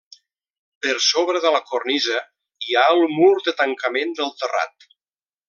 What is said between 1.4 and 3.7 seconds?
de la cornisa hi ha el mur de